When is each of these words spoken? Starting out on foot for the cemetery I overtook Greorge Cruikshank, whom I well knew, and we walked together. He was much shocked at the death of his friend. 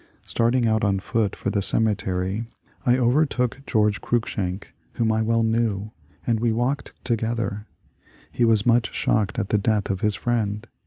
Starting 0.23 0.65
out 0.67 0.83
on 0.83 0.99
foot 0.99 1.35
for 1.35 1.51
the 1.51 1.61
cemetery 1.61 2.47
I 2.87 2.97
overtook 2.97 3.61
Greorge 3.67 3.99
Cruikshank, 4.01 4.73
whom 4.93 5.11
I 5.11 5.21
well 5.21 5.43
knew, 5.43 5.91
and 6.25 6.39
we 6.39 6.51
walked 6.51 6.93
together. 7.03 7.67
He 8.31 8.43
was 8.43 8.65
much 8.65 8.91
shocked 8.91 9.37
at 9.37 9.49
the 9.49 9.59
death 9.59 9.91
of 9.91 10.01
his 10.01 10.15
friend. 10.15 10.65